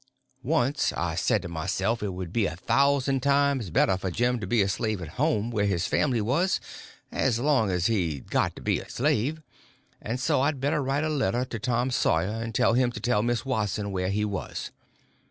Once 0.41 0.91
I 0.93 1.13
said 1.13 1.43
to 1.43 1.47
myself 1.47 2.01
it 2.01 2.09
would 2.09 2.33
be 2.33 2.47
a 2.47 2.55
thousand 2.55 3.21
times 3.21 3.69
better 3.69 3.97
for 3.99 4.09
Jim 4.09 4.39
to 4.39 4.47
be 4.47 4.63
a 4.63 4.67
slave 4.67 4.99
at 4.99 5.09
home 5.21 5.51
where 5.51 5.67
his 5.67 5.85
family 5.85 6.21
was, 6.21 6.59
as 7.11 7.37
long 7.39 7.69
as 7.69 7.85
he'd 7.85 8.31
got 8.31 8.55
to 8.55 8.63
be 8.63 8.79
a 8.79 8.89
slave, 8.89 9.43
and 10.01 10.19
so 10.19 10.41
I'd 10.41 10.59
better 10.59 10.81
write 10.81 11.03
a 11.03 11.09
letter 11.09 11.45
to 11.45 11.59
Tom 11.59 11.91
Sawyer 11.91 12.41
and 12.41 12.55
tell 12.55 12.73
him 12.73 12.91
to 12.93 12.99
tell 12.99 13.21
Miss 13.21 13.45
Watson 13.45 13.91
where 13.91 14.09
he 14.09 14.25
was. 14.25 14.71